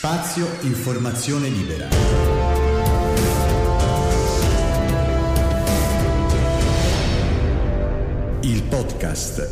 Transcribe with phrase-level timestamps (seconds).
[0.00, 1.88] Spazio Informazione Libera.
[8.42, 9.50] Il podcast.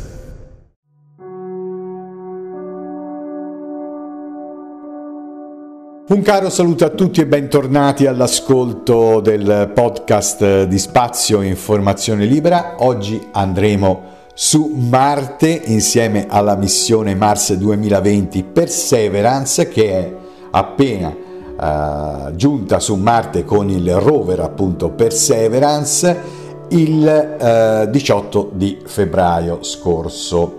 [6.07, 12.75] Un caro saluto a tutti e bentornati all'ascolto del podcast di Spazio Informazione Libera.
[12.77, 20.16] Oggi andremo su Marte insieme alla missione Mars 2020 Perseverance che è
[20.51, 21.15] appena
[21.57, 30.55] uh, giunta su Marte con il rover appunto Perseverance il uh, 18 di febbraio scorso.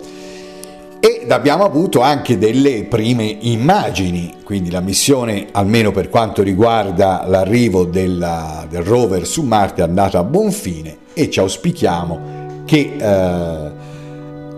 [1.00, 7.84] Ed abbiamo avuto anche delle prime immagini, quindi la missione, almeno per quanto riguarda l'arrivo
[7.84, 13.70] della, del rover su Marte, è andata a buon fine e ci auspichiamo che eh,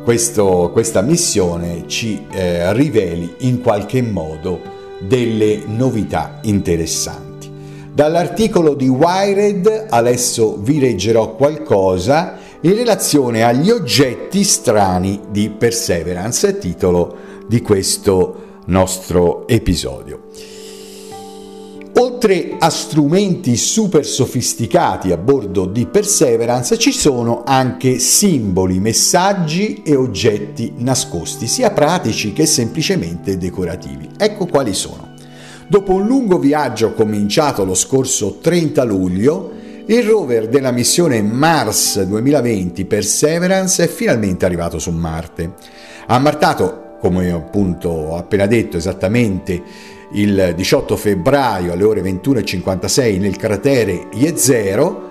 [0.02, 7.50] questo, questa missione ci eh, riveli in qualche modo delle novità interessanti.
[7.92, 17.16] Dall'articolo di Wired adesso vi leggerò qualcosa in relazione agli oggetti strani di Perseverance, titolo
[17.46, 20.28] di questo nostro episodio.
[22.00, 29.94] Oltre a strumenti super sofisticati a bordo di Perseverance ci sono anche simboli, messaggi e
[29.96, 34.08] oggetti nascosti, sia pratici che semplicemente decorativi.
[34.16, 35.12] Ecco quali sono.
[35.68, 39.52] Dopo un lungo viaggio cominciato lo scorso 30 luglio,
[39.84, 45.52] il rover della missione Mars 2020 Perseverance è finalmente arrivato su Marte.
[46.06, 53.36] Ha martato, come appunto ho appena detto, esattamente il 18 febbraio alle ore 21.56 nel
[53.36, 55.08] cratere Jezero,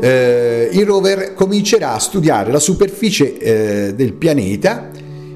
[0.00, 4.90] eh, il rover comincerà a studiare la superficie eh, del pianeta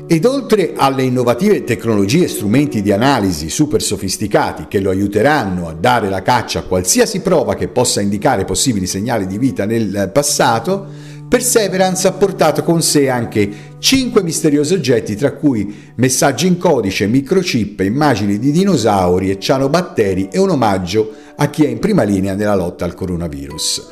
[0.08, 5.72] ed oltre alle innovative tecnologie e strumenti di analisi super sofisticati che lo aiuteranno a
[5.72, 10.86] dare la caccia a qualsiasi prova che possa indicare possibili segnali di vita nel passato,
[11.28, 17.80] Perseverance ha portato con sé anche cinque misteriosi oggetti, tra cui messaggi in codice, microchip,
[17.80, 22.54] immagini di dinosauri e cianobatteri e un omaggio a chi è in prima linea nella
[22.54, 23.88] lotta al coronavirus.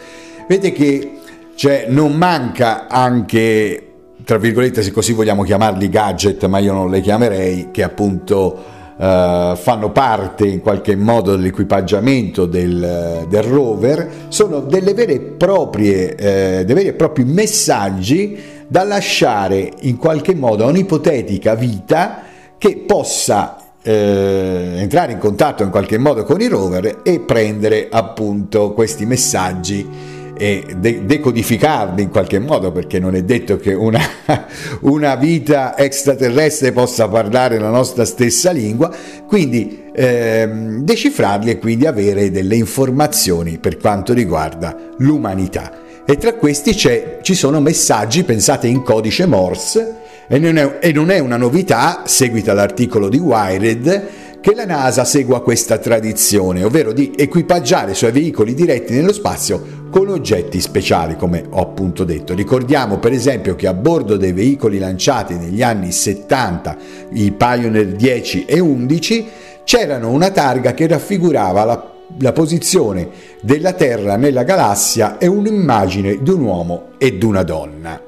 [0.49, 1.13] Vedete che
[1.57, 3.93] cioè, non manca anche,
[4.25, 9.57] tra virgolette, se così vogliamo chiamarli gadget, ma io non le chiamerei, che appunto Uh,
[9.57, 16.65] fanno parte in qualche modo dell'equipaggiamento del, del rover, sono delle vere e proprie, eh,
[16.65, 18.39] dei veri e propri messaggi
[18.69, 22.23] da lasciare in qualche modo a un'ipotetica vita
[22.57, 28.73] che possa eh, entrare in contatto in qualche modo con i rover e prendere appunto
[28.73, 34.01] questi messaggi e de- decodificarli in qualche modo perché non è detto che una,
[34.83, 38.91] una, vita extraterrestre possa parlare la nostra stessa lingua,
[39.27, 45.83] quindi ehm, decifrarli e quindi avere delle informazioni per quanto riguarda l'umanità.
[46.07, 51.11] E tra questi ci sono messaggi pensate in codice Morse e non, è, e non
[51.11, 54.09] è una novità, seguita l'articolo di Wired,
[54.45, 59.89] che la NASA segua questa tradizione, ovvero di equipaggiare i suoi veicoli diretti nello spazio
[59.89, 62.35] con oggetti speciali, come ho appunto detto.
[62.35, 66.77] Ricordiamo per esempio che a bordo dei veicoli lanciati negli anni 70,
[67.13, 69.27] i Pioneer 10 e 11,
[69.65, 73.09] c'erano una targa che raffigurava la, la posizione
[73.41, 77.99] della Terra nella galassia e un'immagine di un uomo e di una donna.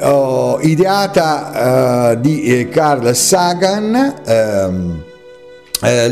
[0.00, 5.02] Oh, ideata uh, di eh, Carl Sagan, um,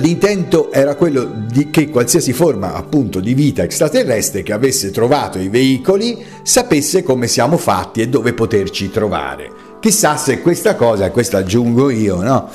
[0.01, 5.49] l'intento era quello di che qualsiasi forma appunto di vita extraterrestre che avesse trovato i
[5.49, 9.51] veicoli sapesse come siamo fatti e dove poterci trovare.
[9.79, 12.49] Chissà se questa cosa, questo aggiungo io, no?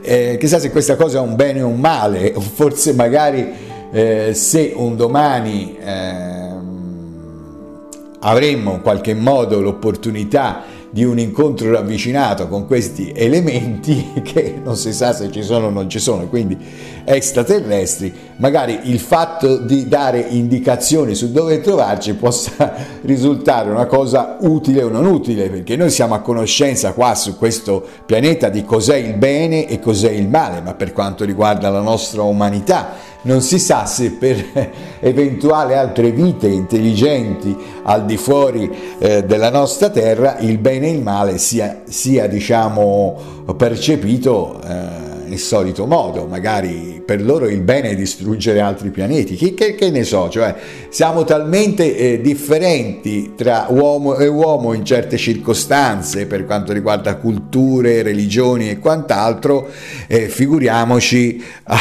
[0.00, 3.46] Eh, chissà se questa cosa è un bene o un male, o forse magari
[3.90, 6.58] eh, se un domani ehm,
[8.20, 14.92] avremmo in qualche modo l'opportunità di un incontro ravvicinato con questi elementi che non si
[14.92, 16.56] sa se ci sono o non ci sono, quindi
[17.04, 24.82] extraterrestri, magari il fatto di dare indicazioni su dove trovarci possa risultare una cosa utile
[24.82, 29.14] o non utile, perché noi siamo a conoscenza qua su questo pianeta di cos'è il
[29.14, 33.84] bene e cos'è il male, ma per quanto riguarda la nostra umanità, non si sa
[33.86, 34.44] se per
[35.00, 41.02] eventuali altre vite intelligenti al di fuori eh, della nostra terra il bene e il
[41.02, 47.94] male sia, sia diciamo percepito eh, il solito modo, magari per loro il bene è
[47.94, 50.54] distruggere altri pianeti, che, che, che ne so, cioè
[50.88, 58.02] siamo talmente eh, differenti tra uomo e uomo in certe circostanze per quanto riguarda culture,
[58.02, 59.68] religioni e quant'altro,
[60.06, 61.78] eh, figuriamoci a,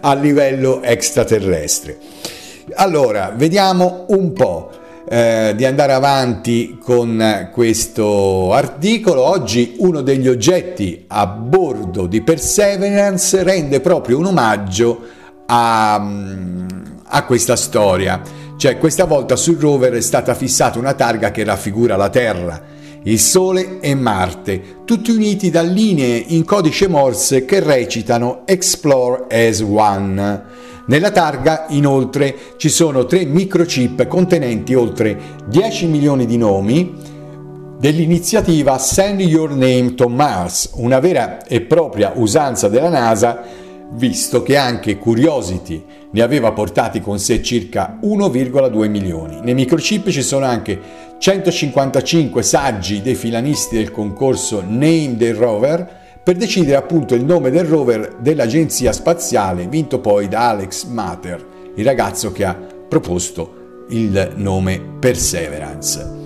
[0.00, 1.98] a livello extraterrestre.
[2.74, 4.70] Allora, vediamo un po'
[5.12, 9.20] eh, di andare avanti con questo articolo.
[9.20, 15.02] Oggi uno degli oggetti a bordo di Perseverance rende proprio un omaggio
[15.44, 15.96] a,
[17.04, 18.22] a questa storia.
[18.56, 22.58] Cioè, questa volta sul rover è stata fissata una targa che raffigura la Terra,
[23.04, 29.60] il Sole e Marte, tutti uniti da linee in codice Morse che recitano Explore as
[29.60, 30.42] One.
[30.86, 36.94] Nella targa inoltre ci sono tre microchip contenenti oltre 10 milioni di nomi
[37.78, 43.42] dell'iniziativa Send Your Name to Mars, una vera e propria usanza della NASA,
[43.92, 49.40] visto che anche Curiosity ne aveva portati con sé circa 1,2 milioni.
[49.42, 50.78] Nei microchip ci sono anche
[51.18, 57.64] 155 saggi dei filanisti del concorso Name the Rover, per decidere appunto il nome del
[57.64, 64.80] rover dell'agenzia spaziale vinto poi da Alex Mater, il ragazzo che ha proposto il nome
[65.00, 66.21] Perseverance.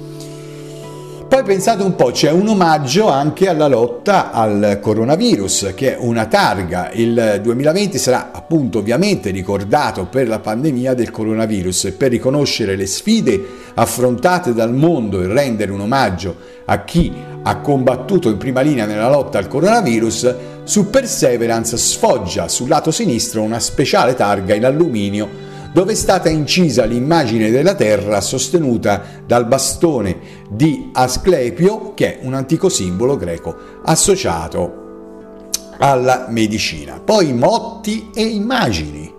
[1.28, 6.26] Poi pensate un po', c'è un omaggio anche alla lotta al coronavirus, che è una
[6.26, 6.92] targa.
[6.92, 12.86] Il 2020 sarà appunto ovviamente ricordato per la pandemia del coronavirus e per riconoscere le
[12.86, 13.44] sfide
[13.74, 17.12] affrontate dal mondo e rendere un omaggio a chi
[17.42, 23.42] ha combattuto in prima linea nella lotta al coronavirus, su Perseverance sfoggia sul lato sinistro
[23.42, 25.45] una speciale targa in alluminio
[25.76, 30.16] dove è stata incisa l'immagine della Terra sostenuta dal bastone
[30.48, 36.98] di Asclepio, che è un antico simbolo greco associato alla medicina.
[36.98, 39.12] Poi motti e immagini.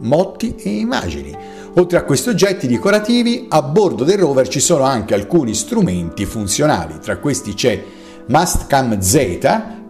[0.00, 1.34] Motti e immagini.
[1.76, 6.98] Oltre a questi oggetti decorativi, a bordo del rover ci sono anche alcuni strumenti funzionali.
[7.00, 7.82] Tra questi c'è
[8.26, 9.16] Mastcam Z,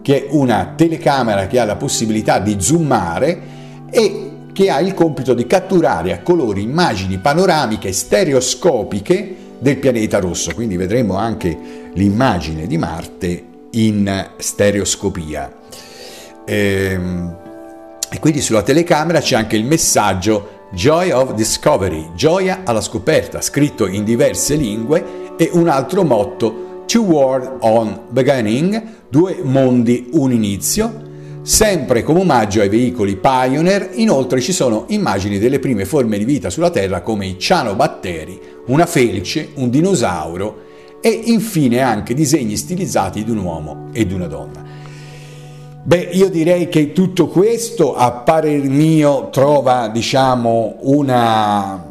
[0.01, 3.41] che è una telecamera che ha la possibilità di zoomare
[3.91, 10.53] e che ha il compito di catturare a colori immagini panoramiche stereoscopiche del pianeta rosso,
[10.53, 15.51] quindi vedremo anche l'immagine di Marte in stereoscopia.
[16.45, 17.37] Ehm,
[18.09, 23.87] e quindi sulla telecamera c'è anche il messaggio Joy of Discovery, gioia alla scoperta, scritto
[23.87, 31.11] in diverse lingue, e un altro motto Two World on Beginning, due mondi, un inizio,
[31.43, 36.49] Sempre come omaggio ai veicoli Pioneer, inoltre ci sono immagini delle prime forme di vita
[36.49, 40.61] sulla Terra come i cianobatteri, una felce, un dinosauro
[41.01, 44.63] e infine anche disegni stilizzati di un uomo e di una donna.
[45.83, 51.85] Beh, io direi che tutto questo, a parer mio, trova, diciamo, una,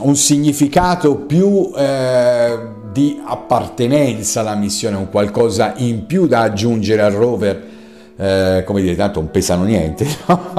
[0.00, 2.58] un significato più eh,
[2.92, 7.72] di appartenenza alla missione, un qualcosa in più da aggiungere al rover
[8.16, 10.52] eh, come dire, tanto non pesano niente, no?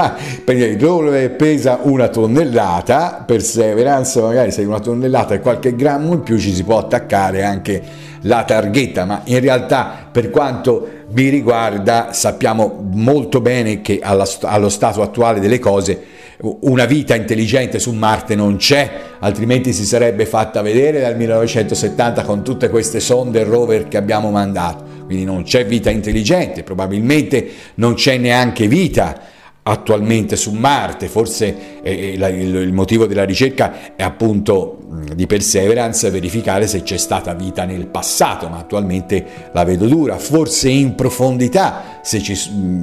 [0.77, 6.53] dove pesa una tonnellata, Perseverance magari se una tonnellata e qualche grammo in più ci
[6.53, 7.81] si può attaccare anche
[8.21, 14.69] la targhetta, ma in realtà per quanto mi riguarda sappiamo molto bene che alla, allo
[14.69, 20.61] stato attuale delle cose una vita intelligente su Marte non c'è, altrimenti si sarebbe fatta
[20.61, 25.65] vedere dal 1970 con tutte queste sonde e rover che abbiamo mandato quindi non c'è
[25.65, 29.33] vita intelligente, probabilmente non c'è neanche vita
[29.67, 34.77] attualmente su Marte, forse eh, il, il, motivo della ricerca è appunto
[35.15, 40.69] di Perseverance verificare se c'è stata vita nel passato, ma attualmente la vedo dura, forse
[40.69, 42.35] in profondità, se, ci,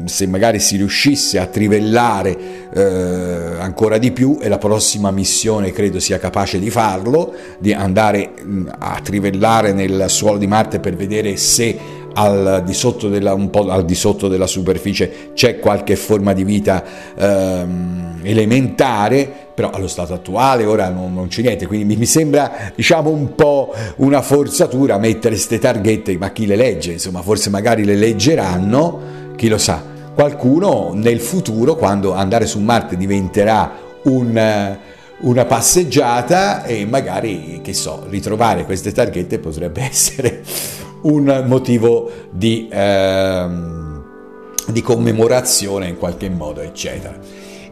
[0.05, 2.37] se magari si riuscisse a trivellare
[2.75, 2.83] eh,
[3.61, 8.33] ancora di più e la prossima missione credo sia capace di farlo, di andare
[8.79, 13.69] a trivellare nel suolo di Marte per vedere se al di, sotto della, un po'
[13.71, 16.85] al di sotto della superficie c'è qualche forma di vita
[17.17, 22.73] ehm, elementare, però allo stato attuale ora non, non c'è niente, quindi mi, mi, sembra
[22.75, 26.93] diciamo un po' una forzatura mettere queste targhette, ma chi le legge?
[26.93, 29.01] Insomma, forse magari le leggeranno,
[29.37, 29.83] chi lo sa.
[30.15, 33.73] Qualcuno nel futuro, quando andare su Marte diventerà
[34.05, 34.79] un
[35.23, 40.43] una passeggiata e magari, che so, ritrovare queste targhette potrebbe essere
[41.03, 44.05] un motivo di, ehm,
[44.69, 47.19] di commemorazione in qualche modo, eccetera.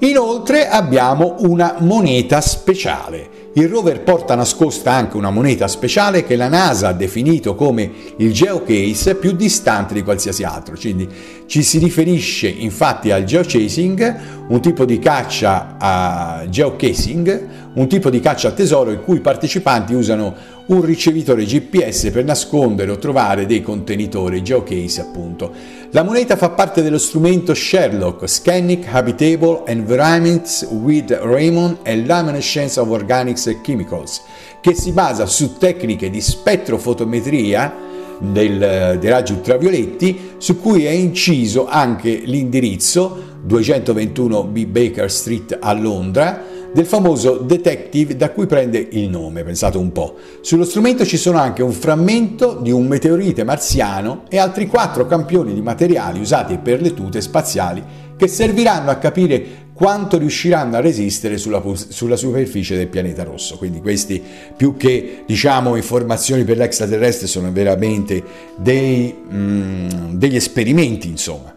[0.02, 3.38] Inoltre abbiamo una moneta speciale.
[3.52, 8.32] Il rover porta nascosta anche una moneta speciale che la NASA ha definito come il
[8.32, 11.08] geocase più distante di qualsiasi altro, quindi
[11.50, 14.16] Ci si riferisce infatti al geochasing,
[14.50, 19.20] un tipo di caccia a geocasing, un tipo di caccia al tesoro in cui i
[19.20, 20.34] partecipanti usano
[20.66, 25.52] un ricevitore GPS per nascondere o trovare dei contenitori geocase appunto.
[25.90, 32.88] La moneta fa parte dello strumento Sherlock, Scanning Habitable Environments with Raymond and Luminescence of
[32.88, 34.22] Organics and Chemicals,
[34.60, 41.66] che si basa su tecniche di spettrofotometria del, dei raggi ultravioletti su cui è inciso
[41.66, 49.42] anche l'indirizzo 221B Baker Street a Londra del famoso detective da cui prende il nome,
[49.42, 50.16] pensate un po'.
[50.40, 55.54] Sullo strumento ci sono anche un frammento di un meteorite marziano e altri quattro campioni
[55.54, 57.82] di materiali usati per le tute spaziali
[58.16, 63.56] che serviranno a capire quanto riusciranno a resistere sulla, sulla, superficie del pianeta rosso.
[63.56, 64.22] Quindi questi
[64.54, 68.22] più che diciamo informazioni per l'extraterrestre sono veramente
[68.56, 71.54] dei, mm, degli esperimenti, insomma.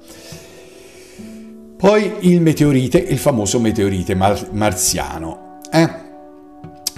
[1.84, 5.60] Poi il meteorite, il famoso meteorite mar- marziano.
[5.70, 6.03] Eh?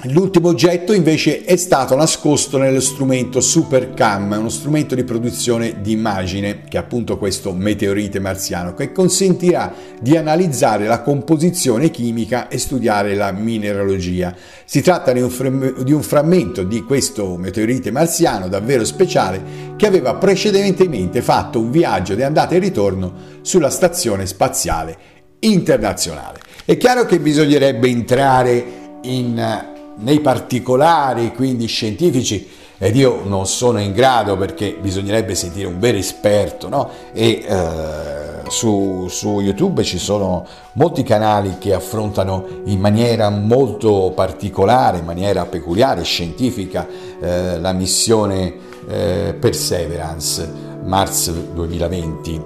[0.10, 6.64] L'ultimo oggetto invece è stato nascosto nello strumento SuperCam, uno strumento di produzione di immagine,
[6.68, 13.16] che è appunto questo meteorite marziano, che consentirà di analizzare la composizione chimica e studiare
[13.16, 14.36] la mineralogia.
[14.66, 21.60] Si tratta di un, frammento di questo meteorite marziano davvero speciale che aveva precedentemente fatto
[21.60, 24.98] un viaggio di andata e ritorno sulla stazione spaziale
[25.40, 26.40] internazionale.
[26.64, 32.48] È chiaro che bisognerebbe entrare in nei particolari, quindi scientifici,
[32.78, 36.90] ed io non sono in grado perché bisognerebbe sentire un vero esperto, no?
[37.14, 45.00] E eh, su, su, YouTube ci sono molti canali che affrontano in maniera molto particolare,
[45.00, 46.88] in maniera peculiare, scientifica,
[47.20, 48.54] eh, la missione
[48.88, 50.52] eh, Perseverance,
[50.84, 52.42] Mars 2020.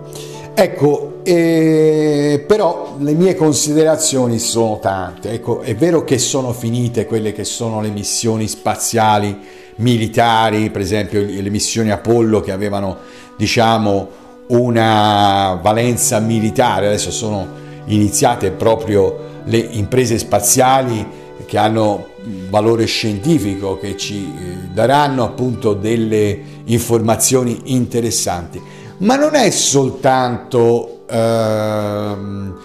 [0.53, 5.31] Ecco, eh, però le mie considerazioni sono tante.
[5.31, 9.37] Ecco, è vero che sono finite quelle che sono le missioni spaziali
[9.75, 12.97] militari, per esempio le missioni Apollo che avevano,
[13.37, 14.07] diciamo,
[14.47, 17.47] una valenza militare, adesso sono
[17.85, 21.05] iniziate proprio le imprese spaziali
[21.45, 22.07] che hanno
[22.49, 28.61] valore scientifico, che ci eh, daranno appunto delle informazioni interessanti
[28.99, 32.57] ma non è soltanto ehm,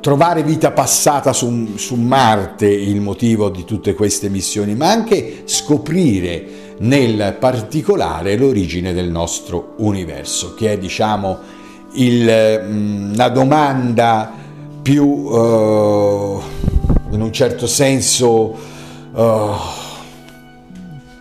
[0.00, 6.74] trovare vita passata su, su, Marte il motivo di tutte queste missioni, ma anche scoprire
[6.78, 11.38] nel particolare l'origine del nostro universo, che è diciamo
[11.94, 14.32] il, mm, la domanda
[14.82, 16.38] più eh,
[17.10, 18.54] in un certo senso
[19.14, 19.50] eh,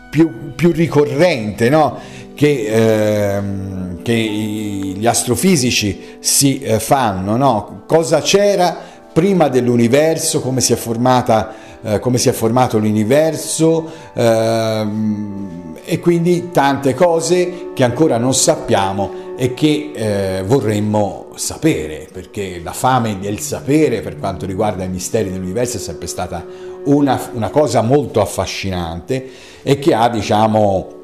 [0.09, 1.97] più, più ricorrente, no?
[2.41, 7.83] Che, ehm, che gli astrofisici si eh, fanno, no?
[7.85, 8.75] cosa c'era
[9.13, 16.49] prima dell'universo, come si è, formata, eh, come si è formato l'universo ehm, e quindi
[16.49, 23.39] tante cose che ancora non sappiamo e che eh, vorremmo sapere, perché la fame del
[23.39, 26.43] sapere per quanto riguarda i misteri dell'universo è sempre stata
[26.85, 29.29] una, una cosa molto affascinante
[29.61, 31.00] e che ha, diciamo,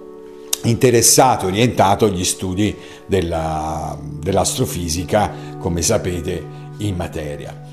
[0.63, 7.65] interessato orientato agli studi della, dell'astrofisica, come sapete, in materia.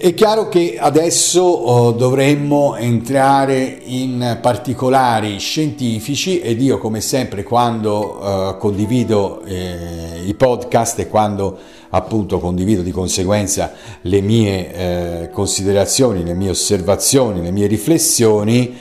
[0.00, 8.20] È chiaro che adesso oh, dovremmo entrare in particolari scientifici ed io come sempre quando
[8.20, 11.58] uh, condivido eh, i podcast e quando
[11.90, 13.72] appunto condivido di conseguenza
[14.02, 18.76] le mie eh, considerazioni, le mie osservazioni, le mie riflessioni,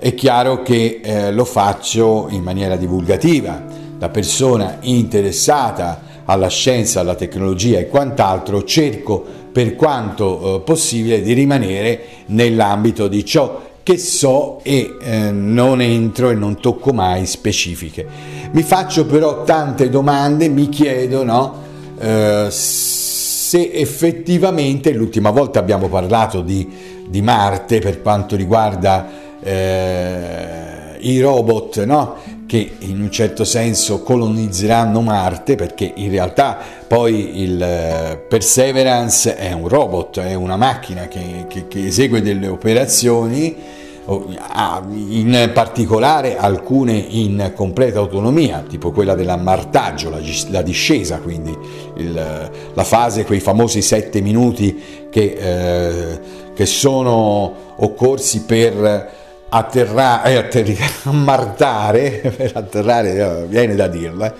[0.00, 3.62] è chiaro che eh, lo faccio in maniera divulgativa,
[3.98, 11.34] da persona interessata alla scienza, alla tecnologia e quant'altro, cerco per quanto eh, possibile di
[11.34, 18.06] rimanere nell'ambito di ciò che so e eh, non entro e non tocco mai specifiche.
[18.52, 21.54] Mi faccio però tante domande, mi chiedo no,
[21.98, 26.66] eh, se effettivamente, l'ultima volta abbiamo parlato di,
[27.06, 32.16] di Marte per quanto riguarda eh, i robot no?
[32.46, 39.52] che in un certo senso colonizzeranno Marte perché in realtà poi il eh, Perseverance è
[39.52, 43.78] un robot, è una macchina che, che, che esegue delle operazioni
[44.08, 50.10] in particolare alcune in completa autonomia, tipo quella dell'ammartaggio,
[50.48, 51.56] la, discesa, quindi
[51.96, 56.20] il, la fase, quei famosi sette minuti che, eh,
[56.52, 59.18] che sono occorsi per
[59.50, 64.32] atterrare, eh, atterri, ammartare, per atterrare, eh, viene da dirla,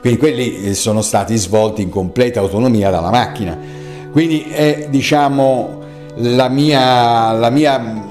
[0.00, 3.58] quindi quelli eh, sono stati svolti in completa autonomia dalla macchina.
[4.12, 5.82] Quindi è diciamo
[6.16, 8.04] la mia, la mia,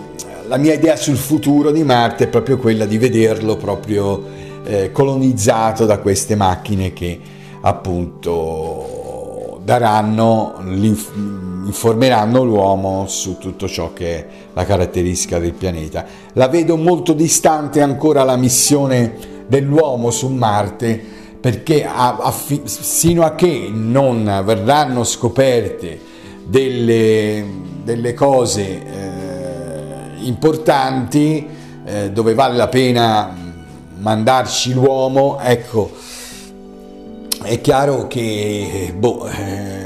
[0.48, 4.24] la mia idea sul futuro di Marte è proprio quella di vederlo proprio
[4.66, 7.20] eh, colonizzato da queste macchine che
[7.62, 10.60] appunto daranno,
[11.66, 16.06] informeranno l'uomo su tutto ciò che è la caratteristica del pianeta.
[16.34, 23.36] La vedo molto distante ancora la missione dell'uomo su Marte perché a, a, sino a
[23.36, 26.00] che non verranno scoperte
[26.44, 27.46] delle,
[27.84, 31.48] delle cose eh, importanti
[31.86, 33.44] eh, dove vale la pena
[33.98, 35.92] mandarci l'uomo, ecco,
[37.44, 39.85] è chiaro che boh, eh,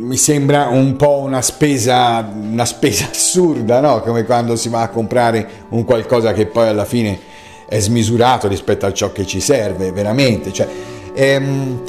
[0.00, 4.00] mi sembra un po' una spesa, una spesa assurda, no?
[4.00, 7.18] come quando si va a comprare un qualcosa che poi alla fine
[7.68, 10.52] è smisurato rispetto a ciò che ci serve veramente.
[10.52, 10.66] Cioè,
[11.12, 11.82] ehm,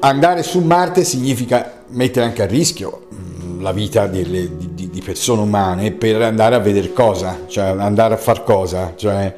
[0.00, 5.42] andare su Marte significa mettere anche a rischio mm, la vita delle, di, di, persone
[5.42, 8.94] umane per andare a vedere cosa, cioè andare a far cosa.
[8.96, 9.34] Cioè,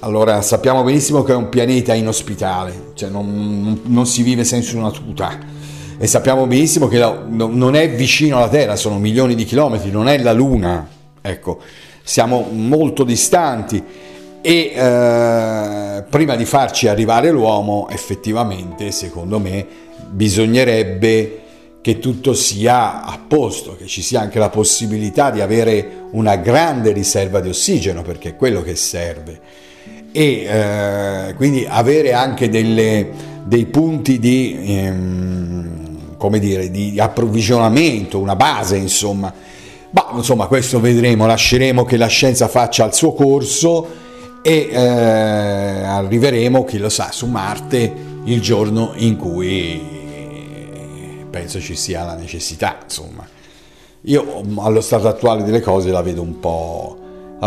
[0.00, 3.26] allora sappiamo benissimo che è un pianeta inospitale, cioè non,
[3.62, 5.55] non, non si vive senza una tuta
[5.98, 9.90] e sappiamo benissimo che la, no, non è vicino alla Terra, sono milioni di chilometri,
[9.90, 10.86] non è la Luna,
[11.20, 11.60] ecco,
[12.02, 13.82] siamo molto distanti
[14.42, 19.66] e eh, prima di farci arrivare l'uomo effettivamente secondo me
[20.08, 21.40] bisognerebbe
[21.80, 26.90] che tutto sia a posto, che ci sia anche la possibilità di avere una grande
[26.92, 29.40] riserva di ossigeno perché è quello che serve.
[30.10, 33.08] E eh, quindi avere anche delle,
[33.44, 35.85] dei punti di, ehm,
[36.16, 39.32] come dire, di approvvigionamento, una base insomma.
[39.90, 43.86] Ma insomma questo vedremo, lasceremo che la scienza faccia il suo corso
[44.42, 47.92] e eh, arriveremo, chi lo sa, su Marte
[48.24, 49.94] il giorno in cui
[51.30, 53.26] penso ci sia la necessità, insomma.
[54.02, 56.98] Io allo stato attuale delle cose la vedo un po',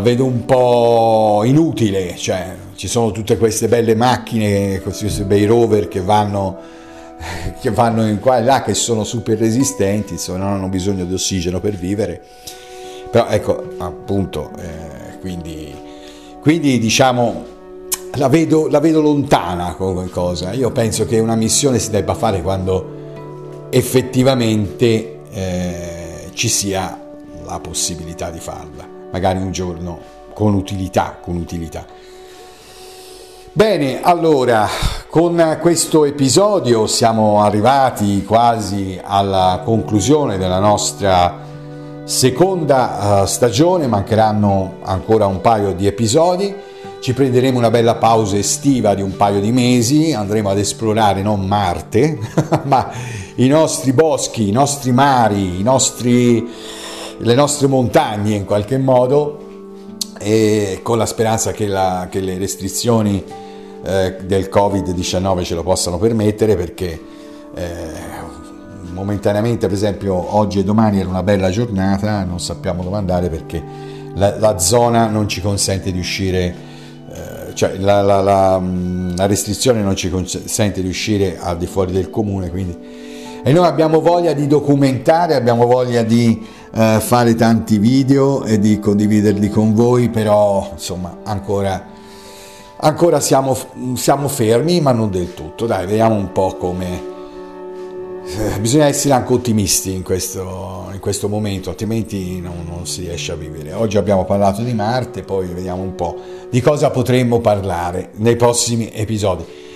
[0.01, 6.01] vedo un po' inutile, cioè ci sono tutte queste belle macchine, questi bei rover che
[6.01, 6.57] vanno,
[7.59, 11.13] che vanno in qua e là, che sono super resistenti, insomma non hanno bisogno di
[11.13, 12.21] ossigeno per vivere.
[13.11, 15.87] Però ecco, appunto, eh, quindi
[16.41, 17.46] quindi diciamo
[18.13, 20.53] la vedo, la vedo lontana come cosa.
[20.53, 26.98] Io penso che una missione si debba fare quando effettivamente eh, ci sia
[27.46, 30.00] la possibilità di farla, magari un giorno
[30.33, 31.85] con utilità, con utilità.
[33.51, 34.70] Bene, allora,
[35.09, 41.48] con questo episodio siamo arrivati quasi alla conclusione della nostra
[42.03, 46.53] seconda uh, stagione, mancheranno ancora un paio di episodi,
[47.00, 51.44] ci prenderemo una bella pausa estiva di un paio di mesi, andremo ad esplorare non
[51.44, 52.20] Marte,
[52.66, 52.92] ma
[53.35, 56.48] i nostri boschi, i nostri mari, i nostri,
[57.18, 59.49] le nostre montagne in qualche modo,
[60.20, 63.24] e con la speranza che, la, che le restrizioni
[63.84, 67.01] eh, del Covid-19 ce lo possano permettere perché
[67.55, 68.18] eh,
[68.92, 73.64] momentaneamente, per esempio, oggi e domani era una bella giornata, non sappiamo dove andare perché
[74.16, 76.55] la, la zona non ci consente di uscire,
[77.12, 82.10] eh, cioè la, la, la, restrizione non ci consente di uscire al di fuori del
[82.10, 83.08] comune, quindi...
[83.41, 88.79] E noi abbiamo voglia di documentare, abbiamo voglia di eh, fare tanti video e di
[88.79, 91.85] condividerli con voi, però insomma ancora,
[92.77, 93.57] ancora siamo,
[93.95, 95.65] siamo fermi, ma non del tutto.
[95.65, 97.17] Dai, vediamo un po' come
[98.37, 103.31] eh, bisogna essere anche ottimisti in questo, in questo momento, altrimenti non, non, si riesce
[103.31, 103.73] a vivere.
[103.73, 106.15] Oggi abbiamo parlato di Marte, poi vediamo un po'
[106.49, 109.69] di cosa potremmo parlare nei prossimi episodi.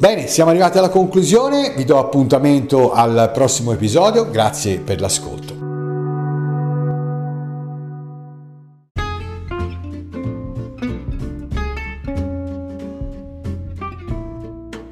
[0.00, 5.58] Bene, siamo arrivati alla conclusione, vi do appuntamento al prossimo episodio, grazie per l'ascolto.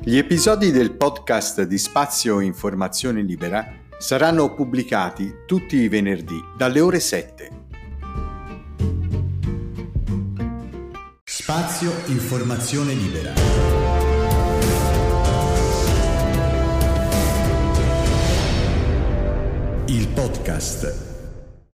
[0.02, 3.66] Gli episodi del podcast di Spazio Informazione Libera
[3.96, 7.50] saranno pubblicati tutti i venerdì dalle ore 7.
[11.24, 13.67] Spazio Informazione Libera.
[19.90, 21.07] Il podcast